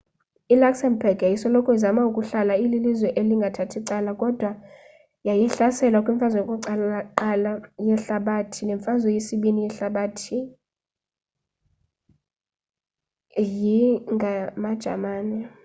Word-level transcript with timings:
i 0.53 0.55
luxembourg 0.61 1.17
yayisoloko 1.25 1.69
izama 1.77 2.01
ukuhlala 2.09 2.53
ililizwe 2.65 3.09
elingathathi 3.19 3.79
cala 3.87 4.11
kodwa 4.21 4.51
yaye 5.27 5.43
yahlaselwa 5.45 6.03
kwimfazwe 6.05 6.39
yokuqala 6.41 7.49
yehalabathi 7.87 8.61
nemfazwe 8.67 9.09
yesibini 9.15 9.59
yehlabathi 9.65 10.37
yi 13.61 13.79
ngamajamani 14.13 15.39